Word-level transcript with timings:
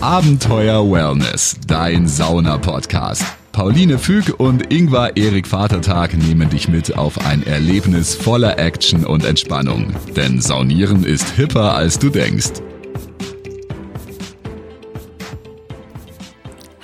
Abenteuer 0.00 0.88
Wellness, 0.88 1.56
dein 1.66 2.06
Sauna-Podcast. 2.06 3.24
Pauline 3.50 3.98
Füg 3.98 4.38
und 4.38 4.72
Ingvar 4.72 5.16
Erik 5.16 5.48
Vatertag 5.48 6.16
nehmen 6.16 6.48
dich 6.48 6.68
mit 6.68 6.96
auf 6.96 7.26
ein 7.26 7.44
Erlebnis 7.44 8.14
voller 8.14 8.60
Action 8.60 9.04
und 9.04 9.24
Entspannung. 9.24 9.92
Denn 10.14 10.40
Saunieren 10.40 11.02
ist 11.02 11.30
hipper, 11.30 11.74
als 11.74 11.98
du 11.98 12.10
denkst. 12.10 12.62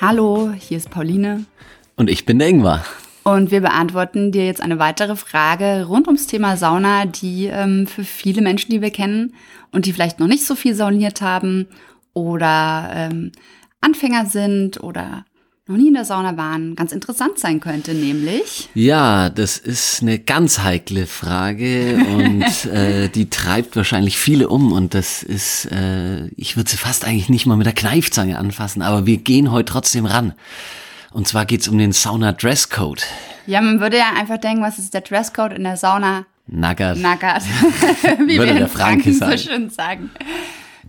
Hallo, 0.01 0.53
hier 0.59 0.79
ist 0.79 0.91
Pauline. 0.91 1.45
Und 1.95 2.11
ich 2.11 2.27
bin 2.27 2.41
der 2.41 2.49
Ingvar. 2.49 2.85
Und 3.23 3.53
wir 3.53 3.61
beantworten 3.61 4.33
dir 4.33 4.45
jetzt 4.45 4.61
eine 4.61 4.81
weitere 4.81 5.15
Frage 5.15 5.85
rund 5.87 6.09
ums 6.09 6.27
Thema 6.27 6.57
Sauna, 6.57 7.07
die 7.07 7.47
ähm, 7.47 7.87
für 7.87 8.03
viele 8.03 8.43
Menschen, 8.43 8.73
die 8.73 8.83
wir 8.83 8.91
kennen 8.91 9.35
und 9.71 9.87
die 9.87 9.93
vielleicht 9.93 10.19
noch 10.19 10.27
nicht 10.27 10.45
so 10.45 10.57
viel 10.57 10.75
sauniert 10.75 11.23
haben 11.23 11.69
oder 12.15 12.91
ähm, 12.95 13.33
Anfänger 13.81 14.27
sind 14.27 14.83
oder 14.83 15.25
noch 15.67 15.77
nie 15.77 15.89
in 15.89 15.95
der 15.95 16.05
Sauna 16.05 16.37
waren, 16.37 16.77
ganz 16.77 16.93
interessant 16.93 17.39
sein 17.39 17.59
könnte, 17.59 17.95
nämlich. 17.95 18.69
Ja, 18.75 19.31
das 19.31 19.57
ist 19.57 20.03
eine 20.03 20.19
ganz 20.19 20.59
heikle 20.59 21.07
Frage 21.07 22.05
und 22.07 22.67
äh, 22.71 23.09
die 23.09 23.31
treibt 23.31 23.75
wahrscheinlich 23.75 24.19
viele 24.19 24.49
um 24.49 24.73
und 24.73 24.93
das 24.93 25.23
ist, 25.23 25.71
äh, 25.73 26.27
ich 26.37 26.57
würde 26.57 26.71
sie 26.71 26.77
fast 26.77 27.07
eigentlich 27.07 27.31
nicht 27.31 27.47
mal 27.47 27.57
mit 27.57 27.67
der 27.67 27.73
Kneifzange 27.73 28.39
anfassen, 28.39 28.83
aber 28.83 29.07
wir 29.07 29.17
gehen 29.17 29.51
heute 29.51 29.73
trotzdem 29.73 30.05
ran. 30.05 30.35
Und 31.13 31.29
zwar 31.29 31.47
geht's 31.47 31.69
um 31.69 31.79
den 31.79 31.93
Sauna-Dresscode. 31.93 33.05
Ja, 33.47 33.61
man 33.61 33.81
würde 33.81 33.97
ja 33.97 34.13
einfach 34.19 34.39
denken, 34.39 34.63
was 34.63 34.79
ist 34.79 34.93
der 34.93 35.01
Dresscode 35.01 35.53
in 35.53 35.63
der 35.63 35.77
Sauna? 35.77 36.27
Nackert. 36.47 36.99
Nackert. 36.99 37.43
Wie 38.27 38.37
Würde 38.37 38.47
wir 38.47 38.47
der 38.47 38.63
in 38.63 38.69
Franken 38.69 39.15
Franke 39.15 39.39
so 39.39 39.49
schön 39.49 39.71
sagen. 39.71 40.11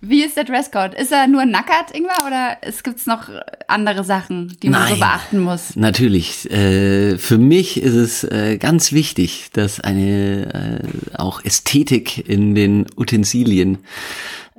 Wie 0.00 0.22
ist 0.22 0.36
der 0.36 0.44
Dresscode? 0.44 0.94
Ist 0.94 1.12
er 1.12 1.26
nur 1.26 1.44
nackert, 1.44 1.90
Ingwer, 1.92 2.26
oder 2.26 2.58
es 2.62 2.82
gibt's 2.82 3.06
noch 3.06 3.28
andere 3.68 4.04
Sachen, 4.04 4.56
die 4.62 4.68
man 4.68 4.82
so 4.82 4.90
Nein. 4.90 4.98
beachten 5.00 5.40
muss? 5.40 5.76
Natürlich. 5.76 6.50
Äh, 6.50 7.18
für 7.18 7.38
mich 7.38 7.80
ist 7.82 7.94
es 7.94 8.24
äh, 8.24 8.58
ganz 8.58 8.92
wichtig, 8.92 9.48
dass 9.52 9.80
eine 9.80 10.82
äh, 10.82 11.16
auch 11.18 11.44
Ästhetik 11.44 12.28
in 12.28 12.54
den 12.54 12.86
Utensilien 12.96 13.78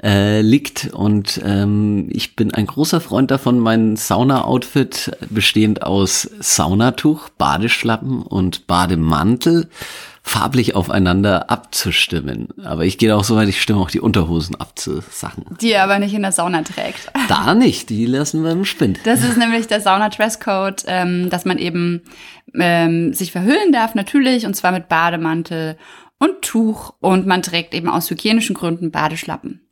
äh, 0.01 0.41
liegt. 0.41 0.89
Und 0.93 1.41
ähm, 1.43 2.09
ich 2.11 2.35
bin 2.35 2.53
ein 2.53 2.67
großer 2.67 3.01
Freund 3.01 3.31
davon, 3.31 3.59
mein 3.59 3.95
Sauna-Outfit 3.95 5.17
bestehend 5.29 5.83
aus 5.83 6.29
Saunatuch, 6.39 7.29
Badeschlappen 7.29 8.21
und 8.21 8.67
Bademantel 8.67 9.69
farblich 10.27 10.75
aufeinander 10.75 11.49
abzustimmen. 11.49 12.49
Aber 12.63 12.85
ich 12.85 12.97
gehe 12.97 13.15
auch 13.15 13.23
so 13.23 13.35
weit, 13.35 13.47
ich 13.47 13.61
stimme 13.61 13.79
auch 13.79 13.89
die 13.89 14.01
Unterhosen 14.01 14.55
ab 14.55 14.77
zu 14.77 15.01
Sachen. 15.09 15.45
Die 15.61 15.71
er 15.71 15.83
aber 15.83 15.99
nicht 15.99 16.13
in 16.13 16.21
der 16.21 16.31
Sauna 16.31 16.61
trägt. 16.63 17.11
Da 17.27 17.55
nicht, 17.55 17.89
die 17.89 18.05
lassen 18.05 18.43
wir 18.43 18.51
im 18.51 18.63
Spind. 18.63 18.99
Das 19.03 19.21
ist 19.21 19.37
nämlich 19.37 19.67
der 19.67 19.81
Sauna-Dresscode, 19.81 20.85
ähm, 20.87 21.29
dass 21.29 21.43
man 21.43 21.57
eben 21.57 22.01
ähm, 22.57 23.13
sich 23.13 23.33
verhüllen 23.33 23.73
darf, 23.73 23.95
natürlich, 23.95 24.45
und 24.45 24.55
zwar 24.55 24.71
mit 24.71 24.87
Bademantel 24.87 25.77
und 26.19 26.41
Tuch. 26.41 26.93
Und 27.01 27.27
man 27.27 27.41
trägt 27.41 27.73
eben 27.73 27.89
aus 27.89 28.09
hygienischen 28.09 28.55
Gründen 28.55 28.91
Badeschlappen. 28.91 29.66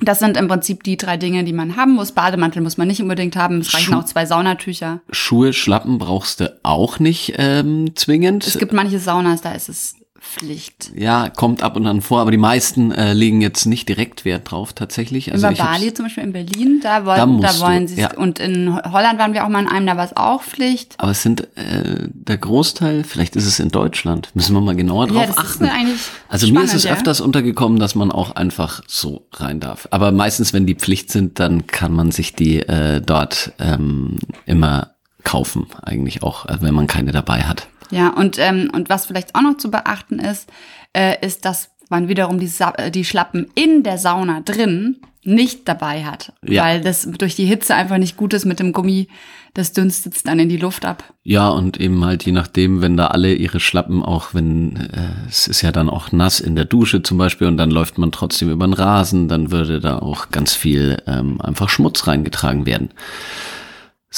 Das 0.00 0.18
sind 0.18 0.36
im 0.36 0.46
Prinzip 0.48 0.82
die 0.82 0.96
drei 0.96 1.16
Dinge, 1.16 1.44
die 1.44 1.52
man 1.54 1.76
haben 1.76 1.94
muss. 1.94 2.12
Bademantel 2.12 2.62
muss 2.62 2.76
man 2.76 2.86
nicht 2.88 3.00
unbedingt 3.00 3.34
haben. 3.36 3.60
Es 3.60 3.72
reichen 3.72 3.94
Schuh- 3.94 3.98
auch 4.00 4.04
zwei 4.04 4.26
Saunatücher. 4.26 5.00
Schuhe, 5.10 5.52
Schlappen 5.54 5.98
brauchst 5.98 6.40
du 6.40 6.54
auch 6.62 6.98
nicht 6.98 7.34
ähm, 7.38 7.96
zwingend. 7.96 8.46
Es 8.46 8.58
gibt 8.58 8.72
manche 8.74 8.98
Saunas, 8.98 9.40
da 9.40 9.52
ist 9.52 9.68
es 9.70 9.94
Pflicht. 10.20 10.92
ja, 10.94 11.28
kommt 11.30 11.62
ab 11.62 11.76
und 11.76 11.86
an 11.86 12.00
vor, 12.00 12.20
aber 12.20 12.30
die 12.30 12.36
meisten 12.36 12.92
äh, 12.92 13.12
legen 13.12 13.40
jetzt 13.40 13.66
nicht 13.66 13.88
direkt 13.88 14.24
Wert 14.24 14.50
drauf 14.50 14.72
tatsächlich. 14.72 15.32
Also 15.32 15.46
Über 15.46 15.56
Bali 15.56 15.92
zum 15.94 16.06
Beispiel 16.06 16.24
in 16.24 16.32
Berlin, 16.32 16.80
da 16.82 17.04
wollen, 17.04 17.40
Da 17.40 17.52
da, 17.52 17.60
wollen 17.60 17.88
sie 17.88 18.00
ja. 18.00 18.14
Und 18.14 18.38
in 18.38 18.74
Holland 18.74 19.18
waren 19.18 19.32
wir 19.32 19.44
auch 19.44 19.48
mal 19.48 19.60
in 19.60 19.68
einem, 19.68 19.86
da 19.86 19.96
war 19.96 20.04
es 20.04 20.16
auch 20.16 20.42
Pflicht. 20.42 20.94
aber 20.98 21.12
es 21.12 21.22
sind 21.22 21.42
äh, 21.56 22.08
der 22.08 22.38
Großteil, 22.38 23.04
vielleicht 23.04 23.36
ist 23.36 23.46
es 23.46 23.58
in 23.60 23.70
Deutschland, 23.70 24.30
müssen 24.34 24.54
wir 24.54 24.60
mal 24.60 24.76
genauer 24.76 25.06
drauf 25.06 25.22
ja, 25.22 25.26
das 25.26 25.38
achten. 25.38 25.64
ist 25.64 25.70
eigentlich 25.70 26.00
also 26.28 26.46
mir 26.46 26.52
spannend, 26.52 26.68
ist 26.70 26.74
es 26.74 26.84
ja. 26.84 26.92
öfters 26.92 27.20
untergekommen, 27.20 27.78
dass 27.78 27.94
man 27.94 28.10
auch 28.10 28.36
einfach 28.36 28.82
so 28.86 29.26
rein 29.32 29.60
darf. 29.60 29.88
Aber 29.90 30.12
meistens, 30.12 30.52
wenn 30.52 30.66
die 30.66 30.74
Pflicht 30.74 31.10
sind, 31.10 31.38
dann 31.38 31.66
kann 31.66 31.92
man 31.92 32.10
sich 32.10 32.34
die 32.34 32.60
äh, 32.60 33.00
dort 33.00 33.52
ähm, 33.58 34.18
immer 34.44 34.92
kaufen, 35.24 35.66
eigentlich 35.82 36.22
auch, 36.22 36.46
äh, 36.46 36.58
wenn 36.60 36.74
man 36.74 36.86
keine 36.86 37.12
dabei 37.12 37.42
hat. 37.42 37.68
Ja, 37.90 38.08
und, 38.10 38.38
ähm, 38.38 38.70
und 38.72 38.88
was 38.88 39.06
vielleicht 39.06 39.34
auch 39.34 39.42
noch 39.42 39.56
zu 39.56 39.70
beachten 39.70 40.18
ist, 40.18 40.50
äh, 40.92 41.24
ist, 41.24 41.44
dass 41.44 41.70
man 41.88 42.08
wiederum 42.08 42.40
die, 42.40 42.48
Sa 42.48 42.72
die 42.90 43.04
Schlappen 43.04 43.46
in 43.54 43.82
der 43.82 43.98
Sauna 43.98 44.40
drin 44.40 44.96
nicht 45.26 45.66
dabei 45.68 46.04
hat. 46.04 46.32
Ja. 46.46 46.64
Weil 46.64 46.80
das 46.80 47.08
durch 47.18 47.34
die 47.34 47.46
Hitze 47.46 47.74
einfach 47.74 47.98
nicht 47.98 48.16
gut 48.16 48.32
ist 48.32 48.44
mit 48.44 48.60
dem 48.60 48.72
Gummi. 48.72 49.08
Das 49.54 49.72
dünstet 49.72 50.26
dann 50.26 50.38
in 50.38 50.50
die 50.50 50.58
Luft 50.58 50.84
ab. 50.84 51.02
Ja, 51.24 51.48
und 51.48 51.80
eben 51.80 52.04
halt 52.04 52.24
je 52.24 52.32
nachdem, 52.32 52.82
wenn 52.82 52.96
da 52.96 53.06
alle 53.06 53.34
ihre 53.34 53.58
Schlappen 53.58 54.02
auch, 54.02 54.34
wenn 54.34 54.76
äh, 54.76 55.28
es 55.28 55.48
ist 55.48 55.62
ja 55.62 55.72
dann 55.72 55.88
auch 55.88 56.12
nass 56.12 56.40
in 56.40 56.56
der 56.56 56.66
Dusche 56.66 57.02
zum 57.02 57.16
Beispiel 57.16 57.46
und 57.46 57.56
dann 57.56 57.70
läuft 57.70 57.96
man 57.96 58.12
trotzdem 58.12 58.50
über 58.50 58.66
den 58.66 58.74
Rasen, 58.74 59.28
dann 59.28 59.50
würde 59.50 59.80
da 59.80 59.98
auch 59.98 60.28
ganz 60.30 60.54
viel 60.54 60.98
ähm, 61.06 61.40
einfach 61.40 61.70
Schmutz 61.70 62.06
reingetragen 62.06 62.66
werden. 62.66 62.90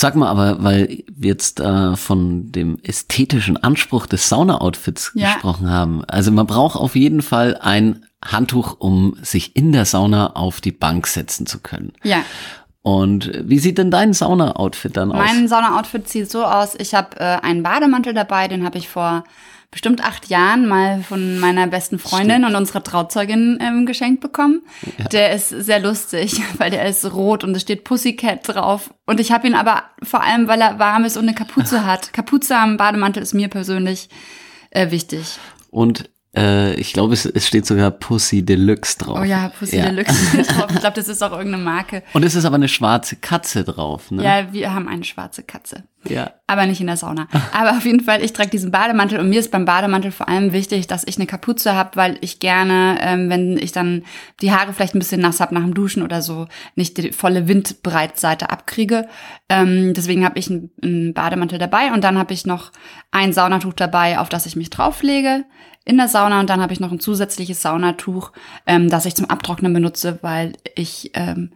Sag 0.01 0.15
mal 0.15 0.29
aber, 0.29 0.63
weil 0.63 1.03
wir 1.13 1.31
jetzt 1.31 1.59
äh, 1.59 1.97
von 1.97 2.53
dem 2.53 2.79
ästhetischen 2.85 3.57
Anspruch 3.57 4.07
des 4.07 4.29
Sauna-Outfits 4.29 5.11
Ja. 5.17 5.33
gesprochen 5.33 5.69
haben. 5.69 6.05
Also 6.05 6.31
man 6.31 6.47
braucht 6.47 6.77
auf 6.77 6.95
jeden 6.95 7.21
Fall 7.21 7.59
ein 7.61 8.07
Handtuch, 8.25 8.77
um 8.79 9.17
sich 9.23 9.57
in 9.57 9.73
der 9.73 9.87
Sauna 9.87 10.35
auf 10.37 10.61
die 10.61 10.71
Bank 10.71 11.09
setzen 11.09 11.47
zu 11.47 11.59
können. 11.59 11.95
Ja. 12.05 12.23
Und 12.89 13.31
wie 13.45 13.59
sieht 13.59 13.77
denn 13.77 13.91
dein 13.91 14.15
Sauna-Outfit 14.15 14.97
dann 14.97 15.13
aus? 15.13 15.19
Mein 15.19 15.47
Sauna-Outfit 15.47 16.09
sieht 16.09 16.31
so 16.31 16.43
aus, 16.43 16.75
ich 16.79 16.95
habe 16.95 17.21
äh, 17.21 17.23
einen 17.43 17.63
Bademantel 17.63 18.15
dabei, 18.15 18.49
den 18.49 18.65
habe 18.65 18.79
ich 18.79 18.89
vor 18.89 19.25
bestimmt 19.71 20.03
acht 20.03 20.31
Jahren 20.31 20.67
mal 20.67 21.03
von 21.03 21.39
meiner 21.39 21.67
besten 21.67 21.99
Freundin 21.99 22.47
und 22.47 22.55
unserer 22.55 22.83
Trauzeugin 22.83 23.59
ähm, 23.61 23.85
geschenkt 23.85 24.23
bekommen. 24.23 24.63
Der 25.13 25.35
ist 25.35 25.51
sehr 25.51 25.81
lustig, 25.81 26.41
weil 26.57 26.71
der 26.71 26.89
ist 26.89 27.05
rot 27.13 27.45
und 27.45 27.55
es 27.55 27.61
steht 27.61 27.85
Pussycat 27.85 28.49
drauf. 28.49 28.95
Und 29.05 29.21
ich 29.21 29.33
habe 29.33 29.47
ihn 29.47 29.55
aber 29.55 29.83
vor 30.03 30.23
allem, 30.23 30.49
weil 30.49 30.63
er 30.63 30.79
warm 30.79 31.05
ist 31.05 31.19
und 31.19 31.25
eine 31.25 31.35
Kapuze 31.35 31.85
hat. 31.87 32.15
Kapuze 32.15 32.57
am 32.57 32.79
Bademantel 32.79 33.23
ist 33.23 33.35
mir 33.35 33.49
persönlich 33.49 34.09
äh, 34.71 34.91
wichtig. 34.91 35.39
Und 35.71 36.09
äh, 36.39 36.75
ich 36.75 36.93
glaube, 36.93 37.15
es, 37.15 37.27
es 37.27 37.47
steht 37.47 37.67
sogar 37.67 37.91
Pussy 37.91 38.43
Deluxe 38.45 38.99
drauf. 38.99 39.19
Oh 39.21 39.25
ja, 39.25 39.49
Pussy 39.59 39.77
Ja. 39.77 39.87
Deluxe 39.91 40.15
steht 40.15 40.51
drauf. 40.57 40.71
Ich 40.73 40.81
glaube, 40.81 40.97
das 40.97 41.09
ist 41.09 41.23
auch 41.23 41.33
irgendeine 41.33 41.63
Marke. 41.65 42.03
Und 42.13 42.23
es 42.25 42.35
ist 42.35 42.45
aber 42.45 42.57
eine 42.57 42.69
schwarze 42.69 43.17
Katze 43.17 43.65
drauf, 43.65 44.11
ne? 44.11 44.23
Ja, 44.25 44.53
wir 44.53 44.73
haben 44.73 44.89
eine 44.89 45.05
schwarze 45.05 45.43
Katze. 45.43 45.85
ja. 46.05 46.31
Aber 46.51 46.65
nicht 46.65 46.81
in 46.81 46.87
der 46.87 46.97
Sauna. 46.97 47.29
Aber 47.53 47.73
auf 47.77 47.85
jeden 47.85 48.01
Fall, 48.01 48.25
ich 48.25 48.33
trage 48.33 48.49
diesen 48.49 48.71
Bademantel 48.71 49.21
und 49.21 49.29
mir 49.29 49.39
ist 49.39 49.51
beim 49.51 49.67
Bademantel 49.67 50.11
vor 50.11 50.31
allem 50.31 50.55
wichtig, 50.55 50.87
dass 50.87 51.05
ich 51.07 51.17
eine 51.19 51.27
Kapuze 51.27 51.75
habe, 51.75 51.91
weil 51.97 52.17
ich 52.23 52.39
gerne, 52.41 52.97
ähm, 53.03 53.29
wenn 53.29 53.59
ich 53.59 53.73
dann 53.73 54.05
die 54.41 54.51
Haare 54.51 54.73
vielleicht 54.73 54.95
ein 54.95 54.99
bisschen 54.99 55.21
nass 55.21 55.41
habe 55.41 55.55
nach 55.55 55.61
dem 55.61 55.75
Duschen 55.75 56.03
oder 56.03 56.23
so, 56.23 56.47
nicht 56.75 56.97
die 56.97 57.13
volle 57.13 57.49
Windbreitseite 57.49 58.49
abkriege. 58.49 59.09
Ähm, 59.51 59.93
deswegen 59.93 60.25
habe 60.25 60.39
ich 60.39 60.49
einen, 60.51 60.71
einen 60.83 61.13
Bademantel 61.13 61.59
dabei 61.59 61.93
und 61.93 62.03
dann 62.03 62.17
habe 62.17 62.33
ich 62.33 62.47
noch 62.47 62.73
ein 63.11 63.33
Saunatuch 63.33 63.73
dabei, 63.73 64.19
auf 64.19 64.29
das 64.29 64.47
ich 64.47 64.57
mich 64.57 64.71
drauflege 64.71 65.45
in 65.89 65.97
der 65.97 66.09
Sauna 66.09 66.41
und 66.41 66.51
dann 66.51 66.61
habe 66.61 66.75
ich 66.75 66.81
noch 66.81 66.93
ein 66.93 67.01
zusätzliches 67.01 67.63
Saunatuch, 67.63 68.33
ähm, 68.67 68.91
das 68.91 69.07
ich 69.07 69.15
zum 69.15 69.31
Abtrocknen 69.31 69.73
benutze, 69.73 70.19
weil 70.21 70.53
ich 70.75 71.13
ähm, 71.15 71.51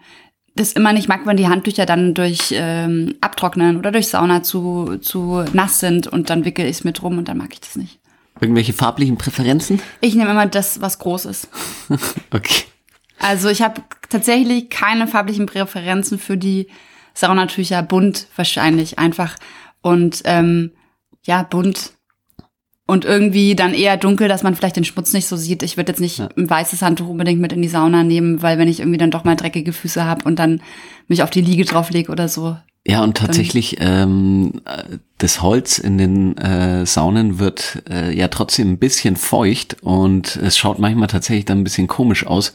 das 0.55 0.73
immer 0.73 0.95
nicht 0.95 1.07
mag, 1.07 1.27
wenn 1.27 1.37
die 1.37 1.49
Handtücher 1.49 1.85
dann 1.85 2.15
durch 2.15 2.55
ähm, 2.57 3.15
Abtrocknen 3.21 3.77
oder 3.77 3.93
durch 3.93 4.09
Sauna 4.09 4.43
zu, 4.43 4.97
zu 5.03 5.45
nass 5.53 5.81
sind 5.81 6.07
und 6.07 6.31
dann 6.31 6.47
wickel 6.47 6.65
ich 6.65 6.79
es 6.79 6.85
mit 6.85 7.03
rum 7.03 7.19
und 7.19 7.29
dann 7.29 7.37
mag 7.37 7.53
ich 7.53 7.61
das 7.61 7.77
nicht. 7.77 8.01
Irgendwelche 8.41 8.73
farblichen 8.73 9.19
Präferenzen? 9.19 9.83
Ich 10.01 10.15
nehme 10.15 10.31
immer 10.31 10.47
das, 10.47 10.81
was 10.81 10.99
groß 10.99 11.27
ist. 11.27 11.49
Okay. 12.33 12.65
Also 13.19 13.51
ich 13.51 13.63
habe 13.63 13.83
tatsächlich 14.09 14.69
keine 14.69 15.07
farblichen 15.07 15.47
Präferenzen 15.47 16.19
für 16.19 16.37
die 16.37 16.67
Saunatücher. 17.15 17.83
Bunt 17.83 18.27
wahrscheinlich 18.35 18.99
einfach. 18.99 19.37
Und 19.81 20.23
ähm, 20.25 20.73
ja, 21.25 21.43
bunt. 21.43 21.93
Und 22.87 23.05
irgendwie 23.05 23.55
dann 23.55 23.75
eher 23.75 23.97
dunkel, 23.97 24.29
dass 24.29 24.43
man 24.43 24.55
vielleicht 24.55 24.77
den 24.77 24.85
Schmutz 24.85 25.13
nicht 25.13 25.27
so 25.29 25.37
sieht. 25.37 25.63
Ich 25.63 25.77
würde 25.77 25.93
jetzt 25.93 26.01
nicht 26.01 26.19
Ja. 26.19 26.29
ein 26.37 26.51
weißes 26.51 26.83
Handtuch 26.83 27.09
unbedingt 27.09 27.41
mit 27.41 27.53
in 27.53 27.63
die 27.63 27.69
Sauna 27.69 28.03
nehmen, 28.03 28.43
weil 28.43 28.59
wenn 28.59 28.69
ich 28.69 28.81
irgendwie 28.81 28.99
dann 28.99 29.13
doch 29.13 29.25
mal 29.25 29.37
dreckige 29.37 29.73
Füße 29.73 30.05
habe 30.05 30.25
und 30.25 30.39
dann 30.39 30.61
mich 31.09 31.23
auf 31.23 31.31
die 31.31 31.41
Liege 31.41 31.65
drauflege 31.65 32.11
oder 32.11 32.29
so. 32.29 32.57
Ja, 32.85 33.05
und 33.05 33.17
tatsächlich, 33.17 33.77
ähm, 33.79 34.61
äh, 34.65 34.97
das 35.19 35.41
Holz 35.41 35.79
in 35.79 35.99
den 35.99 36.37
äh, 36.37 36.85
Saunen 36.85 37.39
wird 37.39 37.85
äh, 37.89 38.13
ja 38.13 38.27
trotzdem 38.27 38.73
ein 38.73 38.79
bisschen 38.79 39.15
feucht 39.15 39.77
und 39.83 40.35
es 40.35 40.59
schaut 40.59 40.81
manchmal 40.81 41.07
tatsächlich 41.07 41.45
dann 41.45 41.61
ein 41.61 41.65
bisschen 41.65 41.87
komisch 41.87 42.27
aus, 42.27 42.53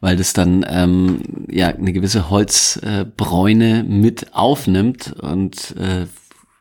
weil 0.00 0.16
das 0.16 0.32
dann 0.32 0.66
ähm, 0.68 1.20
ja 1.48 1.68
eine 1.68 1.92
gewisse 1.92 2.28
Holzbräune 2.28 3.78
äh, 3.78 3.82
mit 3.84 4.34
aufnimmt 4.34 5.14
und 5.20 5.76
äh, 5.76 6.06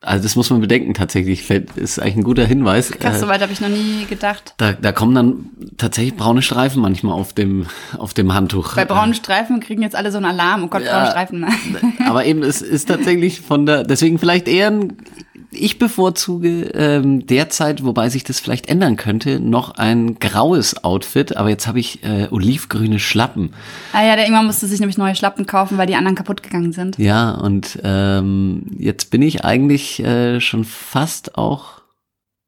Also 0.01 0.23
das 0.23 0.35
muss 0.35 0.49
man 0.51 0.61
bedenken 0.61 0.93
tatsächlich. 0.93 1.49
Ist 1.49 1.99
eigentlich 1.99 2.17
ein 2.17 2.23
guter 2.23 2.45
Hinweis. 2.45 2.91
Krass, 2.91 3.19
so 3.19 3.27
weit 3.27 3.41
habe 3.41 3.51
ich 3.51 3.61
noch 3.61 3.67
nie 3.69 4.05
gedacht. 4.07 4.53
Da, 4.57 4.73
da 4.73 4.91
kommen 4.91 5.15
dann 5.15 5.45
tatsächlich 5.77 6.15
braune 6.15 6.41
Streifen 6.43 6.81
manchmal 6.81 7.13
auf 7.13 7.33
dem, 7.33 7.65
auf 7.97 8.13
dem 8.13 8.33
Handtuch. 8.33 8.75
Bei 8.75 8.85
braunen 8.85 9.15
Streifen 9.15 9.59
kriegen 9.59 9.81
jetzt 9.81 9.95
alle 9.95 10.11
so 10.11 10.17
einen 10.17 10.27
Alarm. 10.27 10.63
Oh 10.63 10.67
Gott, 10.67 10.83
Ja. 10.83 10.91
braune 10.99 11.09
Streifen. 11.11 11.45
Aber 12.05 12.25
eben, 12.25 12.43
es 12.43 12.61
ist 12.61 12.87
tatsächlich 12.87 13.41
von 13.41 13.65
der, 13.65 13.83
deswegen 13.83 14.19
vielleicht 14.19 14.47
eher 14.47 14.67
ein, 14.67 14.97
ich 15.51 15.79
bevorzuge 15.79 16.71
ähm, 16.73 17.25
derzeit, 17.25 17.83
wobei 17.83 18.09
sich 18.09 18.23
das 18.23 18.39
vielleicht 18.39 18.67
ändern 18.67 18.97
könnte, 18.97 19.39
noch 19.39 19.71
ein 19.71 20.19
graues 20.19 20.83
Outfit, 20.83 21.37
aber 21.37 21.49
jetzt 21.49 21.67
habe 21.67 21.79
ich 21.79 22.03
äh, 22.03 22.27
olivgrüne 22.29 22.99
Schlappen. 22.99 23.53
ah 23.93 24.03
ja, 24.03 24.15
der 24.15 24.25
Ingmar 24.25 24.43
musste 24.43 24.67
sich 24.67 24.79
nämlich 24.79 24.97
neue 24.97 25.15
Schlappen 25.15 25.45
kaufen, 25.45 25.77
weil 25.77 25.87
die 25.87 25.95
anderen 25.95 26.15
kaputt 26.15 26.43
gegangen 26.43 26.73
sind. 26.73 26.97
Ja, 26.97 27.31
und 27.31 27.79
ähm, 27.83 28.63
jetzt 28.77 29.09
bin 29.09 29.21
ich 29.21 29.45
eigentlich 29.45 30.03
äh, 30.03 30.41
schon 30.41 30.65
fast 30.65 31.37
auch 31.37 31.76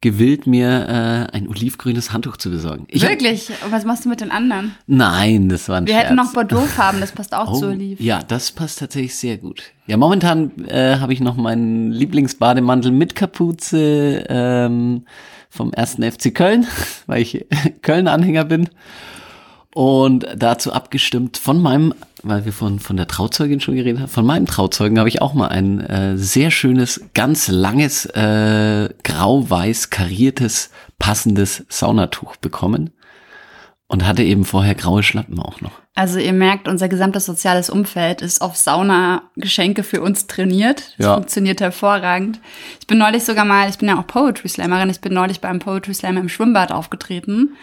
gewillt, 0.01 0.47
mir 0.47 1.27
äh, 1.31 1.35
ein 1.35 1.47
olivgrünes 1.49 2.13
Handtuch 2.13 2.37
zu 2.37 2.49
besorgen. 2.49 2.85
Ich 2.89 3.03
hab- 3.03 3.09
Wirklich? 3.11 3.49
Und 3.65 3.71
was 3.71 3.83
machst 3.83 4.05
du 4.05 4.09
mit 4.09 4.21
den 4.21 4.31
anderen? 4.31 4.73
Nein, 4.87 5.49
das 5.49 5.67
war 5.67 5.77
ein 5.77 5.87
Wir 5.87 5.93
Scherz. 5.95 6.05
hätten 6.05 6.15
noch 6.15 6.31
Bordeauxfarben, 6.33 7.01
das 7.01 7.11
passt 7.11 7.33
auch 7.33 7.51
zu 7.59 7.65
Oh, 7.67 7.69
Oliv. 7.71 7.99
ja, 7.99 8.21
das 8.25 8.51
passt 8.51 8.79
tatsächlich 8.79 9.15
sehr 9.15 9.37
gut. 9.37 9.61
Ja, 9.87 9.97
momentan 9.97 10.51
äh, 10.67 10.97
habe 10.99 11.11
ich 11.13 11.19
noch 11.19 11.35
meinen 11.35 11.91
Lieblingsbademantel 11.91 12.91
mit 12.91 13.15
Kapuze 13.15 14.23
ähm, 14.29 15.03
vom 15.49 15.73
ersten 15.73 16.09
FC 16.09 16.33
Köln, 16.33 16.65
weil 17.07 17.21
ich 17.21 17.45
Köln-Anhänger 17.81 18.45
bin. 18.45 18.69
Und 19.73 20.25
dazu 20.35 20.73
abgestimmt 20.73 21.37
von 21.37 21.61
meinem, 21.61 21.93
weil 22.23 22.43
wir 22.45 22.53
von, 22.53 22.79
von 22.79 22.97
der 22.97 23.07
Trauzeugin 23.07 23.59
schon 23.59 23.75
geredet 23.75 24.01
haben, 24.01 24.09
von 24.09 24.25
meinem 24.25 24.45
Trauzeugen 24.47 24.97
habe 24.97 25.09
ich 25.09 25.21
auch 25.21 25.33
mal 25.33 25.49
ein 25.49 25.79
äh, 25.81 26.17
sehr 26.17 26.49
schönes, 26.51 27.01
ganz 27.13 27.47
langes, 27.49 28.05
äh, 28.05 28.89
grau-weiß 29.03 29.89
kariertes, 29.91 30.71
passendes 30.97 31.65
Saunatuch 31.69 32.35
bekommen. 32.37 32.91
Und 33.91 34.05
hatte 34.05 34.21
eben 34.21 34.45
vorher 34.45 34.75
graue 34.75 35.01
Schlappen 35.01 35.39
auch 35.39 35.61
noch. 35.61 35.71
Also 35.95 36.19
ihr 36.19 36.31
merkt, 36.33 36.67
unser 36.67 36.87
gesamtes 36.87 37.25
soziales 37.25 37.71
Umfeld 37.71 38.21
ist 38.21 38.39
auf 38.39 38.55
Sauna-Geschenke 38.55 39.81
für 39.81 40.01
uns 40.03 40.27
trainiert. 40.27 40.93
Das 40.99 41.05
Ja. 41.07 41.13
funktioniert 41.15 41.59
hervorragend. 41.59 42.39
Ich 42.79 42.85
bin 42.85 42.99
neulich 42.99 43.23
sogar 43.23 43.45
mal, 43.45 43.67
ich 43.67 43.79
bin 43.79 43.87
ja 43.89 43.99
auch 43.99 44.05
Poetry 44.05 44.47
Slammerin, 44.47 44.91
ich 44.91 45.01
bin 45.01 45.13
neulich 45.15 45.41
beim 45.41 45.57
Poetry 45.57 45.95
Slam 45.95 46.17
im 46.17 46.29
Schwimmbad 46.29 46.71
aufgetreten. 46.71 47.55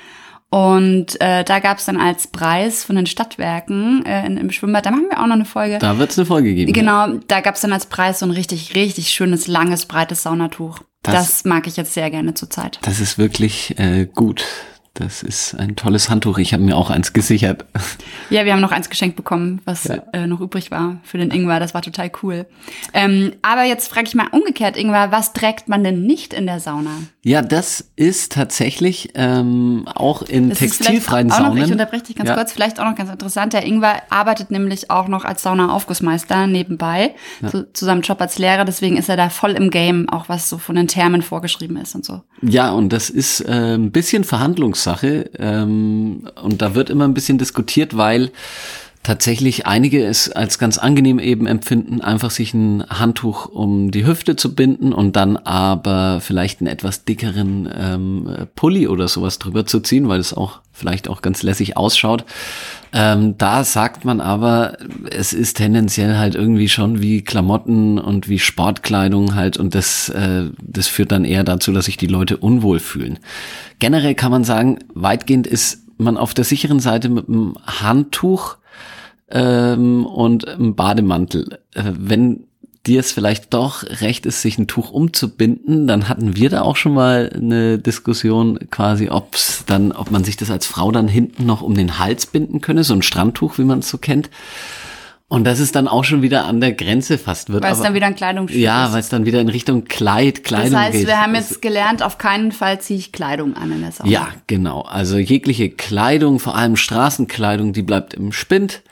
Und 0.56 1.20
äh, 1.20 1.44
da 1.44 1.58
gab 1.58 1.78
es 1.78 1.84
dann 1.84 1.98
als 2.00 2.28
Preis 2.28 2.82
von 2.82 2.96
den 2.96 3.04
Stadtwerken 3.06 4.06
äh, 4.06 4.24
in, 4.24 4.38
im 4.38 4.50
Schwimmbad, 4.50 4.86
da 4.86 4.90
machen 4.90 5.06
wir 5.10 5.20
auch 5.20 5.26
noch 5.26 5.34
eine 5.34 5.44
Folge. 5.44 5.78
Da 5.78 5.98
wird 5.98 6.12
es 6.12 6.18
eine 6.18 6.24
Folge 6.24 6.54
geben. 6.54 6.72
Genau, 6.72 7.08
da 7.28 7.40
gab 7.40 7.56
es 7.56 7.60
dann 7.60 7.74
als 7.74 7.84
Preis 7.86 8.20
so 8.20 8.26
ein 8.26 8.30
richtig, 8.30 8.74
richtig 8.74 9.08
schönes, 9.10 9.48
langes, 9.48 9.84
breites 9.84 10.22
Saunatuch. 10.22 10.78
Das- 11.02 11.14
Das, 11.14 11.44
mag 11.44 11.66
ich 11.66 11.76
jetzt 11.76 11.92
sehr 11.92 12.10
gerne 12.10 12.32
zurzeit. 12.34 12.78
Das 12.82 13.00
ist 13.00 13.18
wirklich 13.18 13.78
äh, 13.78 14.06
gut. 14.06 14.44
Das 14.98 15.22
ist 15.22 15.54
ein 15.54 15.76
tolles 15.76 16.08
Handtuch. 16.08 16.38
Ich 16.38 16.54
habe 16.54 16.62
mir 16.62 16.74
auch 16.76 16.88
eins 16.88 17.12
gesichert. 17.12 17.66
Ja, 18.30 18.44
wir 18.46 18.52
haben 18.54 18.62
noch 18.62 18.72
eins 18.72 18.88
geschenkt 18.88 19.14
bekommen, 19.14 19.60
was 19.66 19.84
Ja. 19.84 19.96
äh, 20.14 20.26
noch 20.26 20.40
übrig 20.40 20.70
war 20.70 20.96
für 21.02 21.18
den 21.18 21.30
Ingwer. 21.30 21.60
Das 21.60 21.74
war 21.74 21.82
total 21.82 22.10
cool. 22.22 22.46
Ähm, 22.94 23.32
aber 23.42 23.64
jetzt 23.64 23.88
frage 23.88 24.06
ich 24.08 24.14
mal 24.14 24.28
umgekehrt, 24.30 24.76
Ingwer, 24.76 25.12
was 25.12 25.34
trägt 25.34 25.68
man 25.68 25.84
denn 25.84 26.02
nicht 26.06 26.32
in 26.32 26.46
der 26.46 26.60
Sauna? 26.60 26.90
Ja, 27.22 27.42
das 27.42 27.90
ist 27.96 28.32
tatsächlich 28.32 29.10
ähm, 29.14 29.86
auch 29.94 30.22
in 30.22 30.48
Das 30.48 30.58
textilfreien 30.60 31.30
auch 31.30 31.40
noch, 31.40 31.54
ich 31.54 31.60
Saunen. 31.60 31.72
unterbreche 31.72 32.04
dich 32.04 32.16
ganz 32.16 32.28
Ja. 32.30 32.34
kurz, 32.34 32.52
vielleicht 32.52 32.80
auch 32.80 32.84
noch 32.86 32.94
ganz 32.96 33.10
interessant. 33.10 33.52
Der 33.52 33.66
Ingwer 33.66 34.00
arbeitet 34.08 34.50
nämlich 34.50 34.90
auch 34.90 35.08
noch 35.08 35.24
als 35.26 35.42
Sauna-Aufgussmeister 35.42 36.46
nebenbei, 36.46 37.14
zu, 37.50 37.70
zu 37.72 37.84
seinem 37.84 38.00
Job 38.00 38.20
als 38.20 38.38
Lehrer. 38.38 38.64
Deswegen 38.64 38.96
ist 38.96 39.08
er 39.08 39.16
da 39.16 39.28
voll 39.28 39.52
im 39.52 39.70
Game, 39.70 40.08
auch 40.08 40.28
was 40.28 40.48
so 40.48 40.56
von 40.58 40.74
den 40.76 40.88
Termen 40.88 41.20
vorgeschrieben 41.22 41.76
ist 41.76 41.94
und 41.94 42.04
so. 42.04 42.22
Ja, 42.42 42.70
und 42.70 42.92
das 42.92 43.10
ist 43.10 43.40
äh, 43.42 43.74
ein 43.76 43.92
bisschen 43.92 44.24
Verhandlungssache. 44.86 45.30
Ähm, 45.38 46.28
und 46.42 46.62
da 46.62 46.74
wird 46.74 46.90
immer 46.90 47.04
ein 47.04 47.14
bisschen 47.14 47.38
diskutiert, 47.38 47.96
weil 47.96 48.30
tatsächlich 49.06 49.68
einige 49.68 50.04
es 50.04 50.32
als 50.32 50.58
ganz 50.58 50.78
angenehm 50.78 51.20
eben 51.20 51.46
empfinden, 51.46 52.00
einfach 52.00 52.32
sich 52.32 52.52
ein 52.54 52.84
Handtuch 52.88 53.46
um 53.46 53.92
die 53.92 54.04
Hüfte 54.04 54.34
zu 54.34 54.56
binden 54.56 54.92
und 54.92 55.14
dann 55.14 55.36
aber 55.36 56.18
vielleicht 56.20 56.60
einen 56.60 56.66
etwas 56.66 57.04
dickeren 57.04 57.68
ähm, 57.72 58.48
Pulli 58.56 58.88
oder 58.88 59.06
sowas 59.06 59.38
drüber 59.38 59.64
zu 59.64 59.78
ziehen, 59.78 60.08
weil 60.08 60.18
es 60.18 60.34
auch 60.34 60.58
vielleicht 60.72 61.08
auch 61.08 61.22
ganz 61.22 61.44
lässig 61.44 61.76
ausschaut. 61.76 62.24
Ähm, 62.92 63.38
da 63.38 63.62
sagt 63.62 64.04
man 64.04 64.20
aber, 64.20 64.76
es 65.08 65.32
ist 65.32 65.58
tendenziell 65.58 66.16
halt 66.16 66.34
irgendwie 66.34 66.68
schon 66.68 67.00
wie 67.00 67.22
Klamotten 67.22 68.00
und 68.00 68.28
wie 68.28 68.40
Sportkleidung 68.40 69.36
halt 69.36 69.56
und 69.56 69.76
das, 69.76 70.08
äh, 70.08 70.46
das 70.60 70.88
führt 70.88 71.12
dann 71.12 71.24
eher 71.24 71.44
dazu, 71.44 71.70
dass 71.70 71.84
sich 71.84 71.96
die 71.96 72.08
Leute 72.08 72.38
unwohl 72.38 72.80
fühlen. 72.80 73.20
Generell 73.78 74.16
kann 74.16 74.32
man 74.32 74.42
sagen, 74.42 74.80
weitgehend 74.94 75.46
ist 75.46 75.84
man 75.96 76.16
auf 76.16 76.34
der 76.34 76.44
sicheren 76.44 76.80
Seite 76.80 77.08
mit 77.08 77.28
einem 77.28 77.56
Handtuch 77.64 78.56
ähm, 79.30 80.06
und 80.06 80.48
einem 80.48 80.74
Bademantel. 80.74 81.58
Äh, 81.74 81.82
wenn 81.98 82.44
dir 82.86 83.00
es 83.00 83.12
vielleicht 83.12 83.52
doch 83.52 83.82
recht 84.00 84.26
ist, 84.26 84.42
sich 84.42 84.58
ein 84.58 84.68
Tuch 84.68 84.90
umzubinden, 84.90 85.86
dann 85.86 86.08
hatten 86.08 86.36
wir 86.36 86.50
da 86.50 86.62
auch 86.62 86.76
schon 86.76 86.94
mal 86.94 87.30
eine 87.34 87.78
Diskussion 87.78 88.58
quasi, 88.70 89.10
ob's 89.10 89.64
dann, 89.66 89.92
ob 89.92 90.10
man 90.10 90.24
sich 90.24 90.36
das 90.36 90.50
als 90.50 90.66
Frau 90.66 90.92
dann 90.92 91.08
hinten 91.08 91.46
noch 91.46 91.62
um 91.62 91.74
den 91.74 91.98
Hals 91.98 92.26
binden 92.26 92.60
könne, 92.60 92.84
so 92.84 92.94
ein 92.94 93.02
Strandtuch, 93.02 93.58
wie 93.58 93.64
man 93.64 93.80
es 93.80 93.88
so 93.88 93.98
kennt. 93.98 94.30
Und 95.28 95.42
das 95.42 95.58
ist 95.58 95.74
dann 95.74 95.88
auch 95.88 96.04
schon 96.04 96.22
wieder 96.22 96.44
an 96.44 96.60
der 96.60 96.72
Grenze 96.72 97.18
fast 97.18 97.50
wird. 97.50 97.64
Weil 97.64 97.72
es 97.72 97.80
dann 97.80 97.94
wieder 97.94 98.06
ein 98.06 98.14
Kleidungsstück 98.14 98.60
ja, 98.60 98.86
ist. 98.86 98.92
weil 98.92 99.00
es 99.00 99.08
dann 99.08 99.26
wieder 99.26 99.40
in 99.40 99.48
Richtung 99.48 99.84
Kleid, 99.84 100.44
Kleidung 100.44 100.70
Das 100.70 100.80
heißt, 100.80 100.92
geht. 100.92 101.06
wir 101.08 101.20
haben 101.20 101.34
jetzt 101.34 101.60
gelernt, 101.60 102.04
auf 102.04 102.16
keinen 102.16 102.52
Fall 102.52 102.80
ziehe 102.80 103.00
ich 103.00 103.10
Kleidung 103.10 103.56
an 103.56 103.72
in 103.72 103.80
der 103.80 103.90
Sauna. 103.90 104.08
ja, 104.08 104.28
genau. 104.46 104.82
Also 104.82 105.18
jegliche 105.18 105.68
Kleidung, 105.68 106.38
vor 106.38 106.54
allem 106.54 106.76
Straßenkleidung, 106.76 107.72
die 107.72 107.82
bleibt 107.82 108.14
im 108.14 108.30
Spind. 108.30 108.82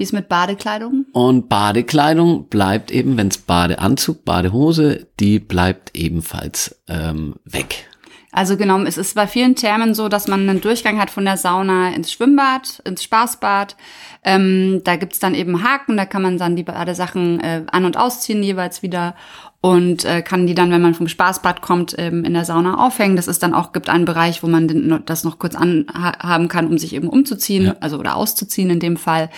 Wie 0.00 0.04
ist 0.04 0.14
mit 0.14 0.30
Badekleidung? 0.30 1.04
Und 1.12 1.50
Badekleidung 1.50 2.48
bleibt 2.48 2.90
eben, 2.90 3.18
wenn 3.18 3.28
es 3.28 3.36
Badeanzug, 3.36 4.24
Badehose, 4.24 5.08
die 5.20 5.38
bleibt 5.38 5.90
ebenfalls 5.94 6.80
ähm, 6.88 7.34
weg. 7.44 7.86
Also 8.32 8.56
genau, 8.56 8.80
es 8.84 8.96
ist 8.96 9.14
bei 9.14 9.26
vielen 9.26 9.56
Thermen 9.56 9.94
so, 9.94 10.08
dass 10.08 10.26
man 10.26 10.48
einen 10.48 10.62
Durchgang 10.62 10.98
hat 10.98 11.10
von 11.10 11.26
der 11.26 11.36
Sauna 11.36 11.90
ins 11.90 12.10
Schwimmbad, 12.12 12.80
ins 12.86 13.04
Spaßbad. 13.04 13.76
Ähm, 14.24 14.80
da 14.84 14.96
gibt's 14.96 15.18
dann 15.18 15.34
eben 15.34 15.62
Haken, 15.62 15.98
da 15.98 16.06
kann 16.06 16.22
man 16.22 16.38
dann 16.38 16.56
die 16.56 16.62
Badesachen 16.62 17.38
äh, 17.40 17.64
an- 17.70 17.84
und 17.84 17.98
ausziehen 17.98 18.42
jeweils 18.42 18.82
wieder 18.82 19.14
und 19.62 20.06
äh, 20.06 20.22
kann 20.22 20.46
die 20.46 20.54
dann, 20.54 20.70
wenn 20.70 20.80
man 20.80 20.94
vom 20.94 21.06
Spaßbad 21.06 21.60
kommt, 21.60 21.94
ähm, 21.98 22.24
in 22.24 22.32
der 22.32 22.46
Sauna 22.46 22.86
aufhängen. 22.86 23.16
Das 23.16 23.28
ist 23.28 23.42
dann 23.42 23.52
auch, 23.52 23.72
gibt 23.72 23.90
einen 23.90 24.06
Bereich, 24.06 24.42
wo 24.42 24.46
man 24.46 24.68
den, 24.68 25.02
das 25.04 25.22
noch 25.22 25.38
kurz 25.38 25.54
anhaben 25.54 26.48
kann, 26.48 26.66
um 26.66 26.78
sich 26.78 26.94
eben 26.94 27.10
umzuziehen, 27.10 27.74
also 27.80 27.98
oder 27.98 28.16
auszuziehen 28.16 28.70
in 28.70 28.80
dem 28.80 28.96
Fall. 28.96 29.28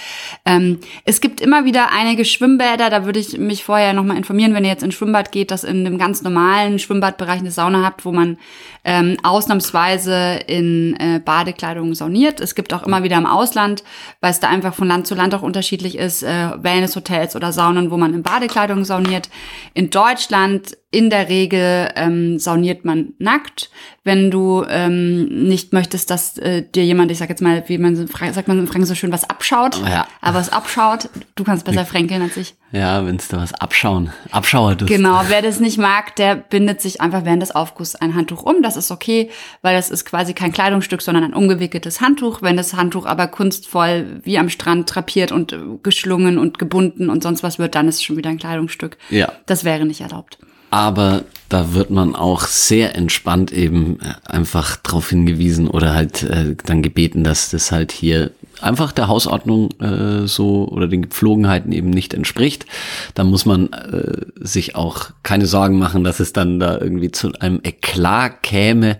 Ähm, 0.45 0.79
es 1.05 1.21
gibt 1.21 1.41
immer 1.41 1.65
wieder 1.65 1.91
einige 1.93 2.25
Schwimmbäder, 2.25 2.89
da 2.89 3.05
würde 3.05 3.19
ich 3.19 3.37
mich 3.37 3.65
vorher 3.65 3.95
nochmal 3.95 4.17
informieren, 4.17 4.55
wenn 4.55 4.65
ihr 4.65 4.71
jetzt 4.71 4.85
ins 4.85 4.95
Schwimmbad 4.95 5.33
geht, 5.33 5.51
dass 5.51 5.65
in 5.65 5.85
dem 5.85 5.99
ganz 5.99 6.23
normalen 6.23 6.79
Schwimmbadbereich 6.79 7.41
eine 7.41 7.51
Sauna 7.51 7.85
habt, 7.85 8.05
wo 8.05 8.13
man 8.13 8.39
ähm, 8.85 9.17
ausnahmsweise 9.25 10.39
in 10.47 10.95
äh, 11.01 11.21
Badekleidung 11.25 11.95
sauniert. 11.95 12.41
Es 12.41 12.55
gibt 12.55 12.73
auch 12.75 12.85
immer 12.85 13.03
wieder 13.03 13.17
im 13.17 13.27
Ausland, 13.27 13.83
weil 14.21 14.31
es 14.31 14.39
da 14.39 14.49
einfach 14.49 14.75
von 14.75 14.87
Land 14.87 15.09
zu 15.09 15.17
Land 15.17 15.35
auch 15.35 15.43
unterschiedlich 15.43 15.99
ist, 15.99 16.23
äh, 16.23 16.51
Wellnesshotels 16.63 17.35
oder 17.35 17.53
Saunen, 17.53 17.91
wo 17.91 17.97
man 17.97 18.15
in 18.15 18.23
Badekleidung 18.23 18.85
sauniert. 18.85 19.29
In 19.75 19.91
Deutschland 19.91 20.12
Deutschland 20.13 20.77
in 20.93 21.11
der 21.11 21.29
Regel 21.29 21.89
ähm, 21.97 22.39
sauniert 22.39 22.85
man 22.85 23.15
nackt, 23.19 23.71
wenn 24.05 24.31
du 24.31 24.65
ähm, 24.69 25.25
nicht 25.49 25.73
möchtest, 25.73 26.11
dass 26.11 26.37
äh, 26.39 26.63
dir 26.75 26.85
jemand, 26.85 27.11
ich 27.11 27.19
sag 27.19 27.29
jetzt 27.31 27.41
mal, 27.41 27.65
wie 27.67 27.79
man 27.79 27.97
so- 27.97 28.07
sagt 28.07 28.47
man 28.47 28.59
in 28.59 28.67
Franken 28.67 28.85
so 28.87 28.95
schön, 28.95 29.11
was 29.11 29.29
abschaut. 29.29 29.81
Ja. 29.89 30.07
Aber 30.21 30.39
es 30.39 30.51
abschaut, 30.51 31.09
du 31.35 31.45
kannst 31.45 31.65
besser 31.65 31.87
fränkeln 31.87 32.21
als 32.23 32.37
ich. 32.37 32.55
Ja, 32.73 33.07
wenn 33.07 33.17
es 33.17 33.29
da 33.29 33.39
was 33.39 33.55
abschauen, 33.55 34.13
Abschauer 34.31 34.73
ist. 34.73 34.87
Genau, 34.87 35.23
wer 35.29 35.41
das 35.43 35.61
nicht 35.61 35.79
mag, 35.79 36.15
der 36.17 36.37
bindet 36.37 36.81
sich 36.81 37.01
einfach 37.01 37.25
während 37.25 37.43
des 37.43 37.55
Aufgusses 37.55 37.97
ein 37.97 38.15
Handtuch 38.15 38.43
um. 38.43 38.63
Das 38.63 38.77
ist 38.77 38.91
okay, 38.91 39.31
weil 39.63 39.75
das 39.75 39.91
ist 39.91 40.05
quasi 40.05 40.35
kein 40.35 40.53
Kleidungsstück, 40.53 41.01
sondern 41.03 41.25
ein 41.25 41.35
umgewickeltes 41.35 42.01
Handtuch. 42.01 42.43
Wenn 42.43 42.57
das 42.57 42.75
Handtuch 42.75 43.07
aber 43.07 43.29
kunstvoll 43.29 44.21
wie 44.25 44.39
am 44.39 44.49
Strand 44.51 44.95
drapiert 44.95 45.33
und 45.33 45.53
äh, 45.53 45.59
geschlungen 45.83 46.39
und 46.39 46.59
gebunden 46.59 47.09
und 47.09 47.23
sonst 47.23 47.43
was 47.43 47.59
wird, 47.59 47.75
dann 47.75 47.89
ist 47.89 47.97
es 47.97 48.03
schon 48.03 48.17
wieder 48.17 48.31
ein 48.31 48.39
Kleidungsstück. 48.39 48.99
Ja. 49.11 49.33
Das 49.47 49.65
wäre 49.65 49.87
nicht 49.87 50.01
erlaubt. 50.03 50.39
Aber 50.73 51.25
da 51.51 51.75
wird 51.75 51.91
man 51.91 52.15
auch 52.15 52.47
sehr 52.47 52.97
entspannt 52.97 53.53
eben 53.53 54.01
äh, 54.01 54.15
einfach 54.25 54.77
drauf 54.77 55.11
hingewiesen 55.11 55.69
oder 55.69 55.95
halt 55.95 56.23
äh, 56.23 56.57
dann 56.65 56.81
gebeten, 56.81 57.25
dass 57.25 57.51
das 57.51 57.71
halt 57.71 57.93
hier 57.93 58.31
einfach 58.63 58.91
der 58.93 59.07
Hausordnung 59.07 59.69
äh, 59.81 60.27
so 60.27 60.67
oder 60.67 60.89
den 60.89 61.03
Gepflogenheiten 61.03 61.73
eben 61.73 61.91
nicht 61.91 62.15
entspricht. 62.15 62.65
Da 63.15 63.25
muss 63.25 63.45
man 63.45 63.71
äh, 63.71 64.25
sich 64.37 64.75
auch 64.75 65.11
keine 65.23 65.45
Sorgen 65.45 65.79
machen, 65.79 66.05
dass 66.05 66.21
es 66.21 66.33
dann 66.33 66.59
da 66.59 66.79
irgendwie 66.79 67.11
zu 67.11 67.33
einem 67.39 67.61
Eklat 67.63 68.43
käme 68.43 68.97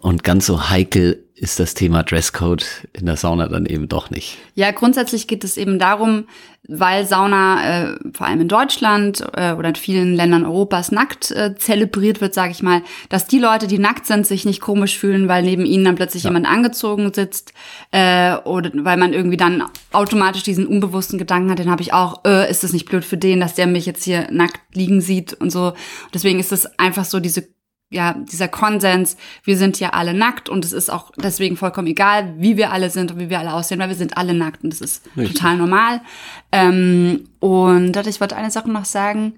und 0.00 0.24
ganz 0.24 0.46
so 0.46 0.70
heikel 0.70 1.23
ist 1.36 1.58
das 1.58 1.74
Thema 1.74 2.04
Dresscode 2.04 2.64
in 2.92 3.06
der 3.06 3.16
Sauna 3.16 3.48
dann 3.48 3.66
eben 3.66 3.88
doch 3.88 4.08
nicht. 4.10 4.38
Ja, 4.54 4.70
grundsätzlich 4.70 5.26
geht 5.26 5.42
es 5.42 5.56
eben 5.56 5.80
darum, 5.80 6.26
weil 6.68 7.06
Sauna 7.06 7.92
äh, 7.92 7.96
vor 8.12 8.26
allem 8.26 8.42
in 8.42 8.48
Deutschland 8.48 9.22
äh, 9.34 9.52
oder 9.52 9.70
in 9.70 9.74
vielen 9.74 10.14
Ländern 10.14 10.46
Europas 10.46 10.92
nackt 10.92 11.32
äh, 11.32 11.56
zelebriert 11.56 12.20
wird, 12.20 12.34
sage 12.34 12.52
ich 12.52 12.62
mal, 12.62 12.82
dass 13.08 13.26
die 13.26 13.40
Leute, 13.40 13.66
die 13.66 13.78
nackt 13.78 14.06
sind, 14.06 14.26
sich 14.26 14.44
nicht 14.44 14.60
komisch 14.60 14.96
fühlen, 14.96 15.28
weil 15.28 15.42
neben 15.42 15.66
ihnen 15.66 15.84
dann 15.84 15.96
plötzlich 15.96 16.22
ja. 16.22 16.30
jemand 16.30 16.46
angezogen 16.46 17.12
sitzt 17.12 17.52
äh, 17.90 18.36
oder 18.44 18.70
weil 18.72 18.96
man 18.96 19.12
irgendwie 19.12 19.36
dann 19.36 19.64
automatisch 19.92 20.44
diesen 20.44 20.68
unbewussten 20.68 21.18
Gedanken 21.18 21.50
hat, 21.50 21.58
den 21.58 21.70
habe 21.70 21.82
ich 21.82 21.92
auch, 21.92 22.24
äh, 22.24 22.48
ist 22.48 22.62
es 22.62 22.72
nicht 22.72 22.86
blöd 22.86 23.04
für 23.04 23.18
den, 23.18 23.40
dass 23.40 23.54
der 23.54 23.66
mich 23.66 23.86
jetzt 23.86 24.04
hier 24.04 24.28
nackt 24.30 24.60
liegen 24.72 25.00
sieht 25.00 25.34
und 25.34 25.50
so. 25.50 25.74
deswegen 26.14 26.38
ist 26.38 26.52
es 26.52 26.78
einfach 26.78 27.04
so 27.04 27.18
diese 27.18 27.53
ja, 27.94 28.14
dieser 28.30 28.48
Konsens, 28.48 29.16
wir 29.44 29.56
sind 29.56 29.78
ja 29.80 29.90
alle 29.90 30.14
nackt 30.14 30.48
und 30.48 30.64
es 30.64 30.72
ist 30.72 30.90
auch 30.90 31.12
deswegen 31.16 31.56
vollkommen 31.56 31.86
egal, 31.86 32.34
wie 32.38 32.56
wir 32.56 32.72
alle 32.72 32.90
sind 32.90 33.12
und 33.12 33.20
wie 33.20 33.30
wir 33.30 33.38
alle 33.38 33.54
aussehen, 33.54 33.78
weil 33.78 33.88
wir 33.88 33.96
sind 33.96 34.16
alle 34.16 34.34
nackt 34.34 34.64
und 34.64 34.72
das 34.72 34.80
ist 34.80 35.06
Richtig. 35.16 35.36
total 35.36 35.56
normal. 35.56 36.00
Ähm, 36.52 37.28
und 37.40 37.96
ich 38.06 38.20
wollte 38.20 38.36
eine 38.36 38.50
Sache 38.50 38.70
noch 38.70 38.84
sagen. 38.84 39.34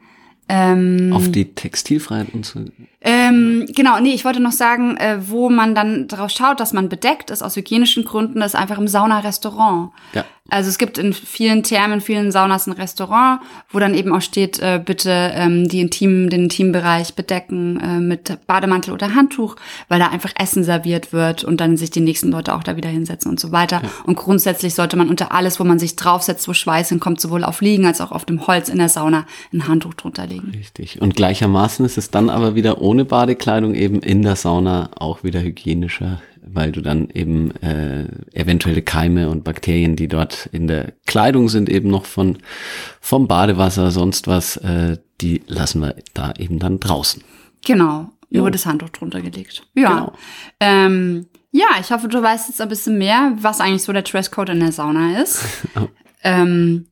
Ähm, 0.49 1.13
Auf 1.13 1.31
die 1.31 1.55
Textilfreiheit 1.55 2.33
und 2.33 2.47
so. 2.47 2.65
Ähm, 3.09 3.67
genau, 3.69 4.01
nee, 4.01 4.15
ich 4.15 4.25
wollte 4.25 4.41
noch 4.41 4.51
sagen, 4.51 4.97
äh, 4.97 5.19
wo 5.29 5.49
man 5.49 5.77
dann 5.77 6.09
darauf 6.09 6.31
schaut, 6.31 6.59
dass 6.59 6.73
man 6.73 6.89
bedeckt 6.89 7.31
ist 7.31 7.41
aus 7.41 7.55
hygienischen 7.55 8.05
Gründen, 8.05 8.43
ist 8.43 8.57
einfach 8.57 8.79
im 8.79 8.89
Saunarestaurant. 8.89 9.93
Ja. 10.13 10.25
Also 10.49 10.69
es 10.69 10.79
gibt 10.79 10.99
in 10.99 11.13
vielen 11.13 11.63
Thermen, 11.63 12.01
vielen 12.01 12.31
Saunas 12.31 12.67
ein 12.67 12.73
Restaurant, 12.73 13.41
wo 13.71 13.81
dann 13.81 13.95
eben 13.95 14.13
auch 14.15 14.21
steht, 14.21 14.61
äh, 14.61 14.81
bitte 14.85 15.33
ähm, 15.35 15.69
die 15.69 15.81
intimen, 15.81 16.31
den 16.31 16.45
Intimbereich 16.45 17.15
bedecken 17.15 17.81
äh, 17.81 17.99
mit 17.99 18.47
Bademantel 18.47 18.93
oder 18.93 19.15
Handtuch, 19.15 19.57
weil 19.89 19.99
da 19.99 20.09
einfach 20.09 20.31
Essen 20.39 20.63
serviert 20.63 21.13
wird 21.13 21.43
und 21.43 21.61
dann 21.61 21.77
sich 21.77 21.91
die 21.91 22.01
nächsten 22.01 22.31
Leute 22.31 22.55
auch 22.55 22.63
da 22.63 22.77
wieder 22.77 22.89
hinsetzen 22.89 23.31
und 23.31 23.41
so 23.41 23.51
weiter. 23.51 23.81
Ja. 23.83 23.91
Und 24.05 24.17
grundsätzlich 24.17 24.75
sollte 24.75 24.97
man 24.97 25.09
unter 25.09 25.33
alles, 25.33 25.59
wo 25.59 25.65
man 25.65 25.81
sich 25.81 25.97
draufsetzt, 25.97 26.47
wo 26.47 26.53
Schweiß 26.53 26.91
hinkommt, 26.91 27.21
sowohl 27.21 27.43
auf 27.43 27.61
Liegen 27.61 27.87
als 27.87 28.01
auch 28.01 28.13
auf 28.13 28.25
dem 28.25 28.47
Holz 28.47 28.69
in 28.69 28.79
der 28.79 28.89
Sauna, 28.89 29.27
ein 29.53 29.67
Handtuch 29.67 29.95
drunter 29.95 30.27
legen. 30.27 30.53
Richtig. 30.57 31.03
Und 31.03 31.17
gleichermaßen 31.17 31.85
ist 31.85 31.99
es 31.99 32.13
dann 32.13 32.31
aber 32.31 32.55
wieder 32.55 32.81
ohne 32.81 32.96
Badekleidung 33.05 33.75
eben 33.75 34.01
in 34.01 34.23
der 34.23 34.37
Sauna 34.37 34.91
auch 34.97 35.23
wieder 35.23 35.41
hygienischer 35.41 36.21
weil 36.47 36.73
du 36.73 36.81
dann 36.81 37.11
eben 37.11 37.51
äh, 37.63 38.07
eventuelle 38.33 38.83
Keime 38.83 39.29
und 39.29 39.45
Bakterien, 39.45 39.97
die 39.97 40.09
dort 40.09 40.49
in 40.53 40.69
der 40.69 40.93
Kleidung 41.07 41.49
sind, 41.49 41.69
eben 41.69 41.91
noch 41.91 42.07
von 42.07 42.39
vom 43.01 43.29
Badewasser, 43.29 43.91
sonst 43.91 44.29
was, 44.29 44.57
äh, 44.59 44.99
die 45.21 45.43
lassen 45.47 45.81
wir 45.81 45.97
da 46.15 46.33
eben 46.39 46.59
dann 46.59 46.81
draußen. 46.81 47.23
Genau, 47.65 48.11
nur 48.31 48.51
das 48.51 48.65
Handtuch 48.65 48.91
drunter 48.91 49.21
gelegt. 49.21 49.67
Ja. 49.75 49.89
Genau. 49.89 50.13
Ähm, 50.61 51.27
ja, 51.51 51.67
ich 51.81 51.91
hoffe, 51.91 52.09
du 52.09 52.23
weißt 52.23 52.49
jetzt 52.49 52.61
ein 52.61 52.69
bisschen 52.69 52.99
mehr, 52.99 53.33
was 53.41 53.61
eigentlich 53.61 53.83
so 53.83 53.93
der 53.93 54.03
Dresscode 54.03 54.51
in 54.51 54.61
der 54.61 54.73
Sauna 54.73 55.21
ist. 55.21 55.43
ähm, 56.23 56.87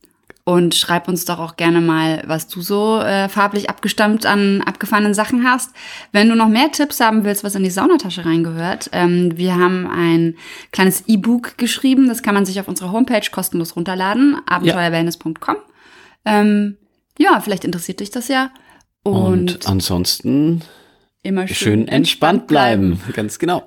und 0.44 0.74
schreib 0.74 1.08
uns 1.08 1.24
doch 1.24 1.38
auch 1.38 1.56
gerne 1.56 1.80
mal, 1.80 2.22
was 2.26 2.48
du 2.48 2.60
so 2.60 3.00
äh, 3.00 3.30
farblich 3.30 3.70
abgestammt 3.70 4.26
an 4.26 4.60
abgefahrenen 4.60 5.14
Sachen 5.14 5.42
hast. 5.42 5.70
Wenn 6.12 6.28
du 6.28 6.36
noch 6.36 6.48
mehr 6.48 6.70
Tipps 6.70 7.00
haben 7.00 7.24
willst, 7.24 7.44
was 7.44 7.54
in 7.54 7.62
die 7.62 7.70
Saunatasche 7.70 8.26
reingehört, 8.26 8.90
ähm, 8.92 9.36
wir 9.38 9.56
haben 9.56 9.86
ein 9.86 10.36
kleines 10.70 11.04
E-Book 11.06 11.56
geschrieben. 11.56 12.08
Das 12.08 12.22
kann 12.22 12.34
man 12.34 12.44
sich 12.44 12.60
auf 12.60 12.68
unserer 12.68 12.92
Homepage 12.92 13.26
kostenlos 13.32 13.74
runterladen, 13.74 14.36
abenteuerwellness.com. 14.46 15.56
Ähm, 16.26 16.76
ja, 17.18 17.40
vielleicht 17.40 17.64
interessiert 17.64 18.00
dich 18.00 18.10
das 18.10 18.28
ja. 18.28 18.50
Und, 19.02 19.52
Und 19.52 19.66
ansonsten 19.66 20.62
immer 21.22 21.46
schön, 21.48 21.56
schön 21.56 21.88
entspannt 21.88 22.46
bleiben. 22.46 22.96
bleiben. 22.96 23.12
Ganz 23.14 23.38
genau. 23.38 23.66